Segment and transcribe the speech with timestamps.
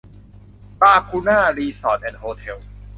[0.81, 2.57] ลากูน่า รีสอร์ท แอนด์ โฮเท็ล